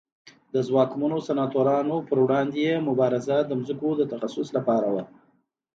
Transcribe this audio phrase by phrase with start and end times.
[0.53, 5.03] د ځواکمنو سناتورانو پر وړاندې یې مبارزه د ځمکو تخصیص لپاره وه